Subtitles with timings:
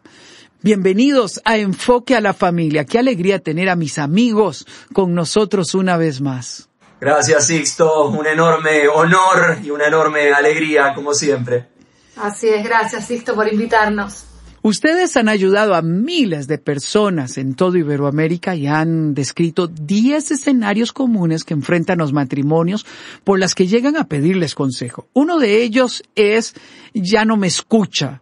[0.62, 2.84] Bienvenidos a Enfoque a la Familia.
[2.84, 6.68] Qué alegría tener a mis amigos con nosotros una vez más.
[7.00, 8.10] Gracias, Sixto.
[8.10, 11.70] Un enorme honor y una enorme alegría, como siempre.
[12.18, 14.26] Así es, gracias, Sixto, por invitarnos.
[14.62, 20.92] Ustedes han ayudado a miles de personas en todo Iberoamérica y han descrito 10 escenarios
[20.92, 22.86] comunes que enfrentan los matrimonios
[23.24, 25.08] por las que llegan a pedirles consejo.
[25.14, 26.54] Uno de ellos es
[26.94, 28.20] ya no me escucha.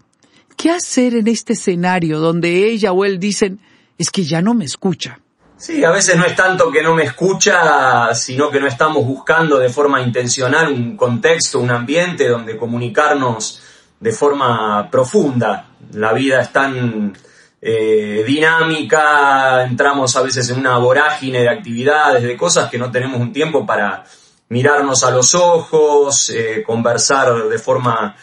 [0.58, 3.60] ¿Qué hacer en este escenario donde ella o él dicen
[3.96, 5.20] es que ya no me escucha?
[5.56, 9.60] Sí, a veces no es tanto que no me escucha, sino que no estamos buscando
[9.60, 13.62] de forma intencional un contexto, un ambiente donde comunicarnos
[14.00, 15.70] de forma profunda.
[15.94, 17.16] La vida es tan
[17.62, 23.22] eh, dinámica, entramos a veces en una vorágine de actividades, de cosas que no tenemos
[23.22, 24.06] un tiempo para
[24.50, 28.16] mirarnos a los ojos, eh, conversar de forma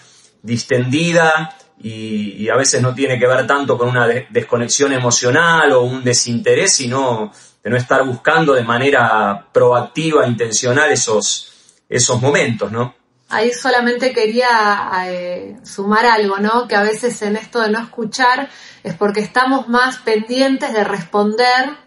[0.43, 6.05] distendida y, a veces no tiene que ver tanto con una desconexión emocional o un
[6.05, 11.53] desinterés, sino de no estar buscando de manera proactiva, intencional esos,
[11.89, 12.95] esos momentos, ¿no?
[13.29, 16.69] Ahí solamente quería eh, sumar algo, ¿no?
[16.69, 18.49] Que a veces en esto de no escuchar
[18.83, 21.85] es porque estamos más pendientes de responder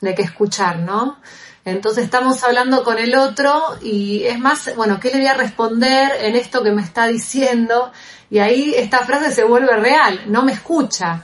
[0.00, 1.20] de que escuchar, ¿no?
[1.64, 6.10] Entonces estamos hablando con el otro y es más, bueno, ¿qué le voy a responder
[6.24, 7.92] en esto que me está diciendo?
[8.30, 11.22] Y ahí esta frase se vuelve real, no me escucha,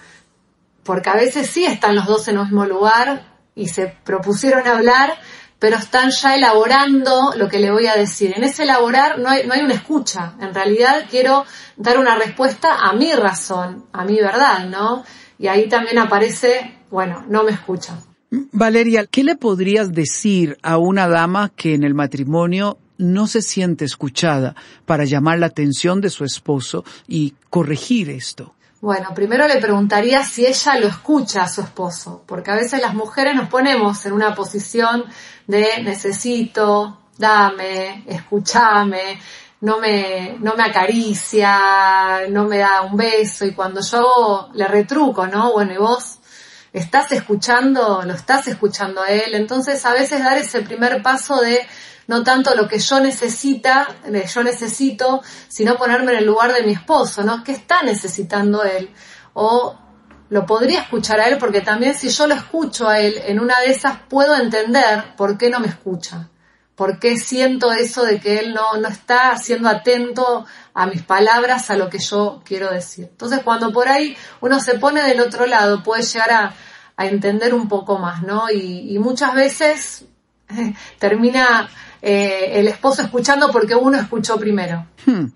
[0.82, 5.18] porque a veces sí están los dos en el mismo lugar y se propusieron hablar,
[5.58, 8.34] pero están ya elaborando lo que le voy a decir.
[8.36, 11.46] En ese elaborar no hay, no hay una escucha, en realidad quiero
[11.76, 15.02] dar una respuesta a mi razón, a mi verdad, ¿no?
[15.38, 17.94] Y ahí también aparece, bueno, no me escucha.
[18.30, 23.84] Valeria, ¿qué le podrías decir a una dama que en el matrimonio no se siente
[23.84, 24.54] escuchada
[24.84, 28.54] para llamar la atención de su esposo y corregir esto?
[28.80, 32.94] Bueno, primero le preguntaría si ella lo escucha a su esposo, porque a veces las
[32.94, 35.04] mujeres nos ponemos en una posición
[35.46, 39.18] de necesito, dame, escúchame,
[39.62, 45.26] no me, no me acaricia, no me da un beso y cuando yo le retruco,
[45.26, 45.52] ¿no?
[45.52, 46.18] Bueno, y vos
[46.72, 51.66] estás escuchando, lo estás escuchando a él, entonces a veces dar ese primer paso de
[52.06, 53.88] no tanto lo que yo necesita,
[54.32, 57.42] yo necesito, sino ponerme en el lugar de mi esposo, ¿no?
[57.42, 58.90] ¿Qué está necesitando él?
[59.34, 59.76] O
[60.28, 63.60] lo podría escuchar a él porque también si yo lo escucho a él en una
[63.60, 66.28] de esas puedo entender por qué no me escucha.
[66.76, 70.44] ¿Por qué siento eso de que él no, no está siendo atento
[70.74, 73.08] a mis palabras, a lo que yo quiero decir?
[73.10, 76.54] Entonces, cuando por ahí uno se pone del otro lado, puede llegar a,
[76.98, 78.50] entender un poco más, ¿no?
[78.50, 80.04] Y, muchas veces
[80.98, 81.68] termina
[82.00, 84.86] eh, el esposo escuchando porque uno escuchó primero.
[85.04, 85.26] Hmm.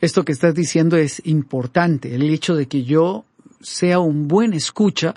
[0.00, 3.24] Esto que estás diciendo es importante, el hecho de que yo
[3.60, 5.14] sea un buen escucha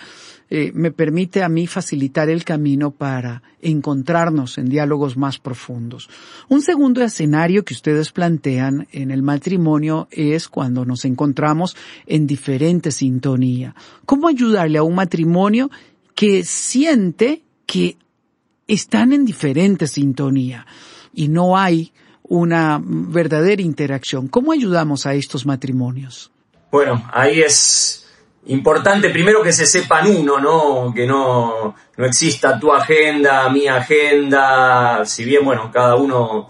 [0.56, 6.12] eh, me permite a mí facilitar el camino para encontrarnos en diálogos más profundos.
[6.48, 11.76] Un segundo escenario que ustedes plantean en el matrimonio es cuando nos encontramos
[12.06, 13.74] en diferente sintonía.
[14.06, 15.72] ¿Cómo ayudarle a un matrimonio
[16.14, 17.98] que siente que
[18.68, 20.68] están en diferente sintonía
[21.16, 24.28] y no hay una verdadera interacción?
[24.28, 26.32] ¿Cómo ayudamos a estos matrimonios?
[26.70, 28.03] Bueno, ahí es
[28.48, 30.94] importante primero que se sepan uno, ¿no?
[30.94, 36.50] Que no, no exista tu agenda, mi agenda, si bien, bueno, cada uno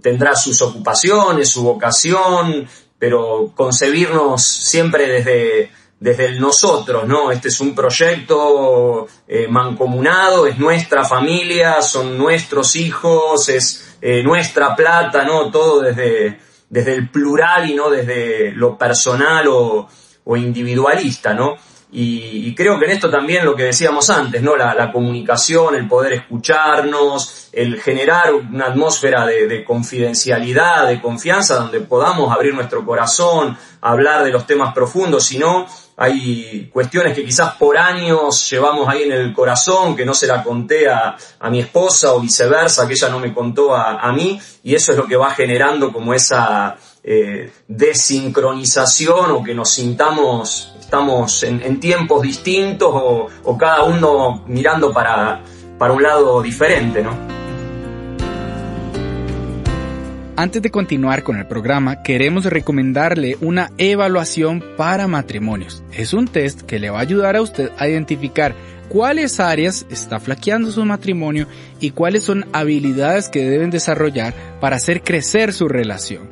[0.00, 2.68] tendrá sus ocupaciones, su vocación,
[2.98, 7.32] pero concebirnos siempre desde, desde el nosotros, ¿no?
[7.32, 14.76] Este es un proyecto eh, mancomunado, es nuestra familia, son nuestros hijos, es eh, nuestra
[14.76, 15.50] plata, ¿no?
[15.50, 19.88] Todo desde, desde el plural y no desde lo personal o,
[20.24, 21.56] o individualista, ¿no?
[21.94, 24.56] Y, creo que en esto también lo que decíamos antes, ¿no?
[24.56, 32.34] La, comunicación, el poder escucharnos, el generar una atmósfera de, confidencialidad, de confianza, donde podamos
[32.34, 35.66] abrir nuestro corazón, hablar de los temas profundos, si no,
[35.98, 40.42] hay cuestiones que quizás por años llevamos ahí en el corazón, que no se la
[40.42, 41.14] conté a,
[41.50, 44.98] mi esposa o viceversa, que ella no me contó a, a mí, y eso es
[44.98, 52.22] lo que va generando como esa eh, desincronización o que nos sintamos, estamos en, tiempos
[52.22, 55.42] distintos o, cada uno mirando para,
[55.78, 57.42] para un lado diferente, ¿no?
[60.34, 65.84] Antes de continuar con el programa, queremos recomendarle una evaluación para matrimonios.
[65.92, 68.54] Es un test que le va a ayudar a usted a identificar
[68.88, 71.46] cuáles áreas está flaqueando su matrimonio
[71.80, 76.31] y cuáles son habilidades que deben desarrollar para hacer crecer su relación.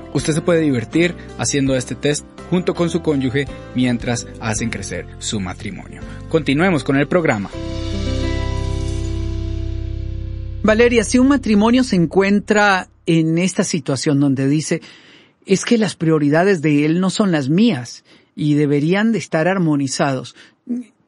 [0.13, 5.39] Usted se puede divertir haciendo este test junto con su cónyuge mientras hacen crecer su
[5.39, 6.01] matrimonio.
[6.29, 7.49] Continuemos con el programa.
[10.63, 14.81] Valeria, si un matrimonio se encuentra en esta situación donde dice,
[15.45, 18.03] es que las prioridades de él no son las mías
[18.35, 20.35] y deberían de estar armonizados,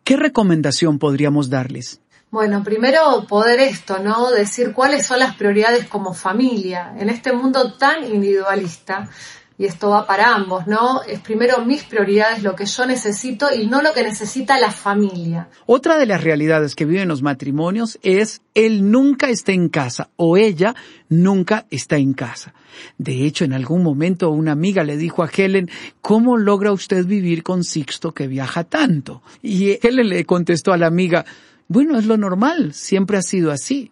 [0.04, 2.02] ¿qué recomendación podríamos darles?
[2.34, 4.32] Bueno, primero poder esto, ¿no?
[4.32, 9.08] Decir cuáles son las prioridades como familia en este mundo tan individualista
[9.56, 11.04] y esto va para ambos, ¿no?
[11.04, 15.48] Es primero mis prioridades, lo que yo necesito y no lo que necesita la familia.
[15.68, 20.36] Otra de las realidades que viven los matrimonios es él nunca está en casa o
[20.36, 20.74] ella
[21.10, 22.56] nunca está en casa.
[22.98, 25.70] De hecho, en algún momento una amiga le dijo a Helen,
[26.02, 29.22] ¿cómo logra usted vivir con Sixto que viaja tanto?
[29.44, 31.26] Y Helen le contestó a la amiga,
[31.74, 33.90] bueno, es lo normal, siempre ha sido así,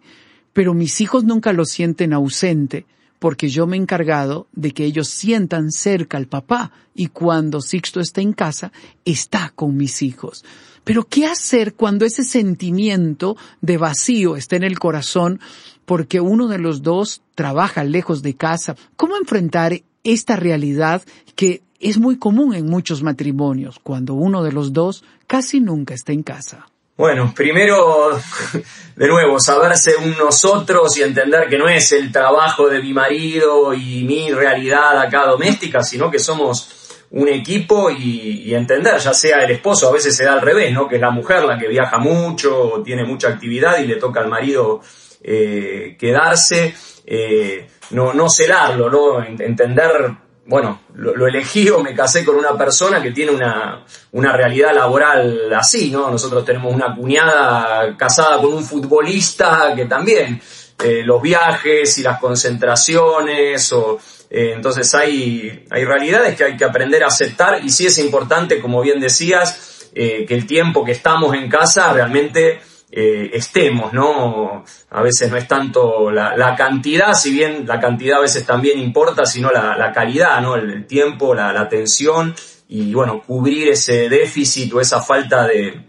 [0.52, 2.86] pero mis hijos nunca lo sienten ausente
[3.18, 7.98] porque yo me he encargado de que ellos sientan cerca al papá y cuando Sixto
[7.98, 8.70] está en casa,
[9.04, 10.44] está con mis hijos.
[10.84, 15.40] Pero ¿qué hacer cuando ese sentimiento de vacío está en el corazón
[15.84, 18.76] porque uno de los dos trabaja lejos de casa?
[18.96, 21.02] ¿Cómo enfrentar esta realidad
[21.34, 26.12] que es muy común en muchos matrimonios cuando uno de los dos casi nunca está
[26.12, 26.71] en casa?
[26.96, 28.10] Bueno, primero,
[28.96, 33.72] de nuevo, saberse un nosotros y entender que no es el trabajo de mi marido
[33.72, 39.50] y mi realidad acá doméstica, sino que somos un equipo y, entender, ya sea el
[39.50, 40.88] esposo, a veces se da al revés, ¿no?
[40.88, 44.28] Que es la mujer la que viaja mucho, tiene mucha actividad y le toca al
[44.28, 44.80] marido
[45.22, 46.74] eh, quedarse,
[47.06, 49.24] eh, no, no celarlo, ¿no?
[49.24, 50.10] Entender
[50.46, 55.52] bueno, lo, elegí o me casé con una persona que tiene una, una, realidad laboral
[55.54, 56.10] así, ¿no?
[56.10, 60.40] Nosotros tenemos una cuñada casada con un futbolista que también
[60.82, 66.64] eh, los viajes y las concentraciones o eh, entonces hay, hay realidades que hay que
[66.64, 70.92] aprender a aceptar y sí es importante, como bien decías, eh, que el tiempo que
[70.92, 72.60] estamos en casa realmente
[72.94, 74.64] eh, estemos, ¿no?
[74.90, 79.24] A veces no es tanto la, cantidad, si bien la cantidad a veces también importa,
[79.24, 80.56] sino la, calidad, ¿no?
[80.56, 82.34] El, tiempo, la, atención
[82.68, 85.80] y, bueno, cubrir ese déficit o esa falta de,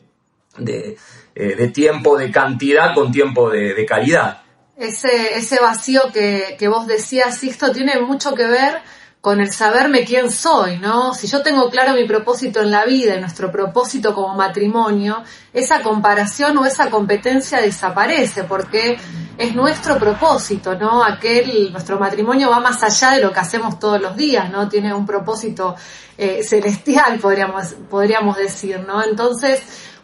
[0.57, 0.95] de,
[1.35, 4.41] eh, tiempo, de cantidad con tiempo de, calidad.
[4.77, 8.81] Ese, ese vacío que, que vos decías, Sixto, tiene mucho que ver
[9.23, 11.13] con el saberme quién soy, ¿no?
[11.13, 15.81] Si yo tengo claro mi propósito en la vida y nuestro propósito como matrimonio, esa
[15.81, 18.97] comparación o esa competencia desaparece porque
[19.37, 21.05] es nuestro propósito, ¿no?
[21.05, 24.67] Aquel, nuestro matrimonio va más allá de lo que hacemos todos los días, ¿no?
[24.67, 25.77] Tiene un propósito
[26.17, 29.01] eh, celestial, podríamos, podríamos decir, ¿no?
[29.05, 29.61] Entonces,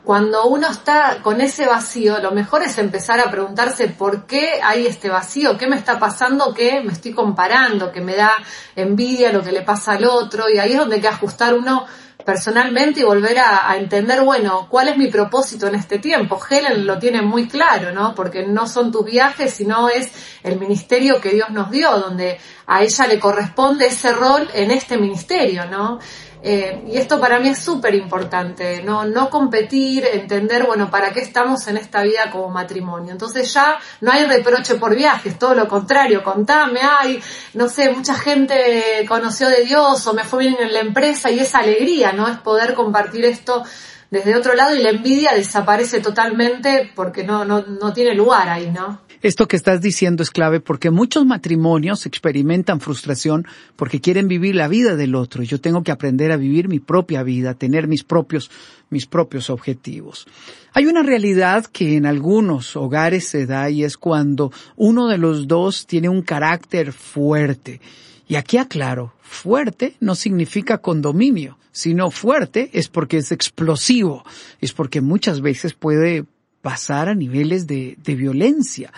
[0.09, 4.87] cuando uno está con ese vacío, lo mejor es empezar a preguntarse por qué hay
[4.87, 8.31] este vacío, qué me está pasando, qué me estoy comparando, que me da
[8.75, 11.85] envidia lo que le pasa al otro, y ahí es donde hay que ajustar uno
[12.25, 16.39] personalmente y volver a, entender, bueno, cuál es mi propósito en este tiempo.
[16.49, 18.15] Helen lo tiene muy claro, ¿no?
[18.15, 20.11] Porque no son tus viajes, sino es
[20.41, 24.97] el ministerio que Dios nos dio, donde a ella le corresponde ese rol en este
[24.97, 25.99] ministerio, ¿no?
[26.41, 29.03] Eh, y esto para mí es súper importante, ¿no?
[29.03, 33.11] no competir, entender, bueno, para qué estamos en esta vida como matrimonio.
[33.11, 37.21] Entonces ya no hay reproche por viajes, todo lo contrario, contame, ay,
[37.53, 41.39] no sé, mucha gente conoció de Dios o me fue bien en la empresa y
[41.39, 42.27] esa alegría, ¿no?
[42.27, 43.63] Es poder compartir esto
[44.11, 48.71] desde otro lado y la envidia desaparece totalmente porque no, no, no tiene lugar ahí,
[48.71, 49.01] ¿no?
[49.21, 54.69] Esto que estás diciendo es clave porque muchos matrimonios experimentan frustración porque quieren vivir la
[54.69, 55.43] vida del otro.
[55.43, 58.49] Yo tengo que aprender a vivir mi propia vida, tener mis propios,
[58.89, 60.25] mis propios objetivos.
[60.71, 65.49] Hay una realidad que en algunos hogares se da y es cuando uno de los
[65.49, 67.81] dos tiene un carácter fuerte.
[68.29, 74.23] Y aquí aclaro, fuerte no significa condominio, sino fuerte es porque es explosivo,
[74.61, 76.25] es porque muchas veces puede
[76.61, 78.93] pasar a niveles de, de violencia.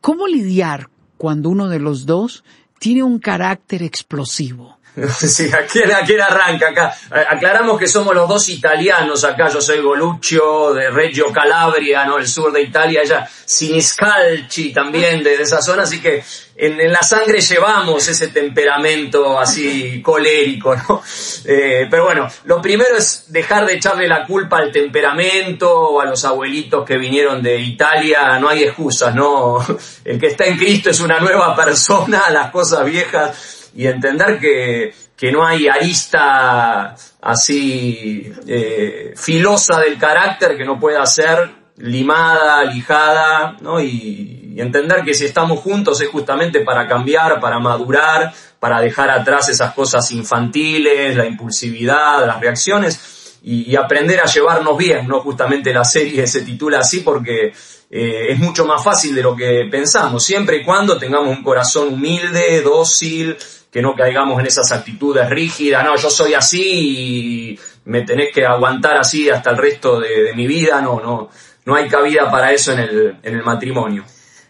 [0.00, 2.44] ¿Cómo lidiar cuando uno de los dos
[2.78, 4.77] tiene un carácter explosivo?
[5.26, 6.96] Sí, aquí, aquí arranca acá.
[7.14, 9.48] Eh, aclaramos que somos los dos italianos acá.
[9.48, 12.18] Yo soy Goluccio de Reggio Calabria, ¿no?
[12.18, 16.22] El sur de Italia, ella Siniscalchi también de, esa zona, así que
[16.56, 21.02] en, la sangre llevamos ese temperamento así colérico, ¿no?
[21.44, 26.04] Eh, pero bueno, lo primero es dejar de echarle la culpa al temperamento o a
[26.04, 28.38] los abuelitos que vinieron de Italia.
[28.38, 29.64] No hay excusas, ¿no?
[30.04, 34.92] El que está en Cristo es una nueva persona, las cosas viejas y entender que,
[35.16, 43.56] que no hay arista así eh, filosa del carácter que no pueda ser limada, lijada,
[43.60, 43.80] ¿no?
[43.80, 49.48] Y, entender que si estamos juntos es justamente para cambiar, para madurar, para dejar atrás
[49.48, 55.20] esas cosas infantiles, la impulsividad, las reacciones y, y aprender a llevarnos bien, ¿no?
[55.20, 57.52] Justamente la serie se titula así porque
[57.90, 61.94] eh, es mucho más fácil de lo que pensamos, siempre y cuando tengamos un corazón
[61.94, 63.34] humilde, dócil,
[63.70, 68.44] que no caigamos en esas actitudes rígidas, no, yo soy así y me tenés que
[68.44, 71.28] aguantar así hasta el resto de, mi vida, no, no,
[71.64, 74.04] no hay cabida para eso en el, en el matrimonio.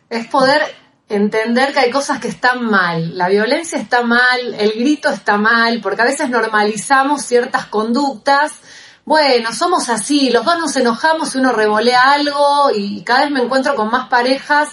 [0.09, 0.63] Es poder
[1.09, 5.81] entender que hay cosas que están mal, la violencia está mal, el grito está mal,
[5.83, 8.53] porque a veces normalizamos ciertas conductas,
[9.05, 13.41] bueno, somos así, los dos nos enojamos y uno revolea algo y cada vez me
[13.41, 14.69] encuentro con más parejas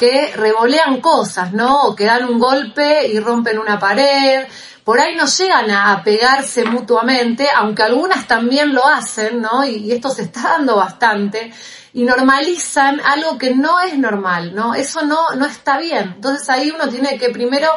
[0.00, 1.82] que revolean cosas, ¿no?
[1.82, 4.46] O que dan un golpe y rompen una pared.
[4.82, 9.62] Por ahí no llegan a pegarse mutuamente, aunque algunas también lo hacen, ¿no?
[9.62, 11.52] Y, esto se está dando bastante.
[11.92, 14.74] Y normalizan algo que no es normal, ¿no?
[14.74, 16.14] Eso no, no está bien.
[16.14, 17.68] Entonces ahí uno tiene que primero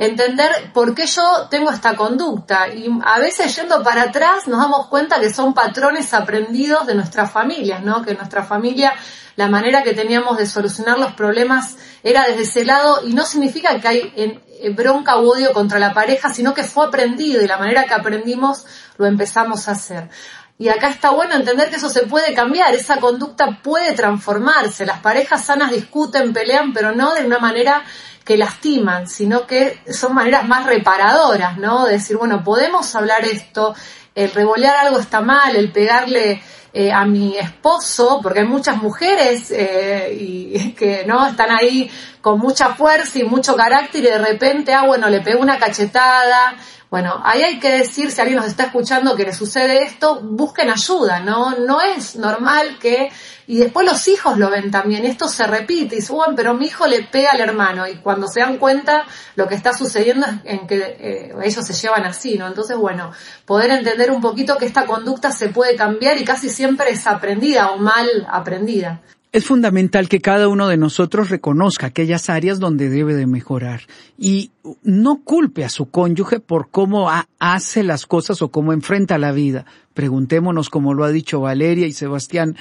[0.00, 2.68] entender por qué yo tengo esta conducta.
[2.68, 7.30] Y a veces yendo para atrás nos damos cuenta que son patrones aprendidos de nuestras
[7.30, 8.02] familias, ¿no?
[8.02, 8.94] Que nuestra familia
[9.36, 13.78] la manera que teníamos de solucionar los problemas era desde ese lado y no significa
[13.78, 17.56] que hay en, bronca u odio contra la pareja, sino que fue aprendido y la
[17.56, 18.66] manera que aprendimos
[18.98, 20.10] lo empezamos a hacer.
[20.58, 24.84] Y acá está bueno entender que eso se puede cambiar, esa conducta puede transformarse.
[24.84, 27.82] Las parejas sanas discuten, pelean, pero no de una manera
[28.30, 31.86] que lastiman, sino que son maneras más reparadoras, ¿no?
[31.86, 33.74] De decir, bueno, podemos hablar esto,
[34.14, 36.40] el revolear algo está mal, el pegarle
[36.72, 42.38] eh, a mi esposo, porque hay muchas mujeres eh, y que no están ahí con
[42.38, 46.54] mucha fuerza y mucho carácter y de repente, ah, bueno, le pego una cachetada.
[46.90, 50.70] Bueno, ahí hay que decir, si alguien nos está escuchando que le sucede esto, busquen
[50.70, 51.52] ayuda, ¿no?
[51.56, 53.10] No es normal que
[53.46, 56.86] y después los hijos lo ven también, esto se repite, y suban, pero mi hijo
[56.86, 59.04] le pega al hermano, y cuando se dan cuenta,
[59.34, 62.46] lo que está sucediendo es en que eh, ellos se llevan así, ¿no?
[62.46, 63.10] Entonces, bueno,
[63.44, 67.70] poder entender un poquito que esta conducta se puede cambiar y casi siempre es aprendida
[67.70, 69.00] o mal aprendida.
[69.32, 73.82] Es fundamental que cada uno de nosotros reconozca aquellas áreas donde debe de mejorar
[74.18, 74.50] y
[74.82, 77.08] no culpe a su cónyuge por cómo
[77.38, 79.66] hace las cosas o cómo enfrenta la vida.
[79.94, 82.56] Preguntémonos, como lo ha dicho Valeria y Sebastián,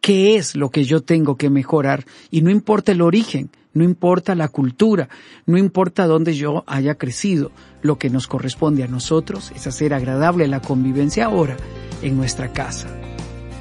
[0.00, 2.06] ¿qué es lo que yo tengo que mejorar?
[2.30, 5.10] Y no importa el origen, no importa la cultura,
[5.44, 7.50] no importa dónde yo haya crecido,
[7.82, 11.58] lo que nos corresponde a nosotros es hacer agradable la convivencia ahora
[12.00, 12.88] en nuestra casa.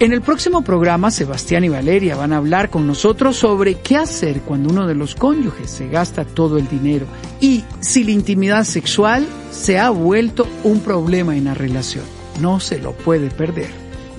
[0.04, 4.42] En el próximo programa, Sebastián y Valeria van a hablar con nosotros sobre qué hacer
[4.42, 7.06] cuando uno de los cónyuges se gasta todo el dinero
[7.40, 12.04] y si la intimidad sexual se ha vuelto un problema en la relación.
[12.42, 13.70] No se lo puede perder.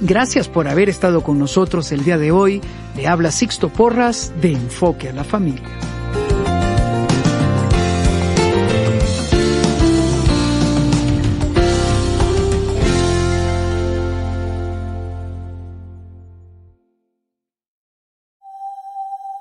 [0.01, 2.63] Gracias por haber estado con nosotros el día de hoy.
[2.97, 5.69] Le habla Sixto Porras de Enfoque a la Familia.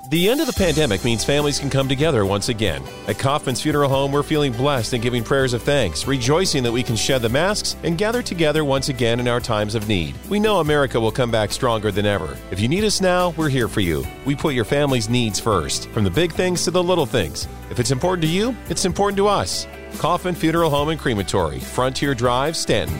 [0.09, 2.83] The end of the pandemic means families can come together once again.
[3.07, 6.83] At Kaufman's Funeral Home, we're feeling blessed and giving prayers of thanks, rejoicing that we
[6.83, 10.13] can shed the masks and gather together once again in our times of need.
[10.29, 12.37] We know America will come back stronger than ever.
[12.51, 14.05] If you need us now, we're here for you.
[14.25, 17.47] We put your family's needs first, from the big things to the little things.
[17.71, 19.67] If it's important to you, it's important to us.
[19.99, 22.99] Kaufman Funeral Home and Crematory, Frontier Drive, Stanton.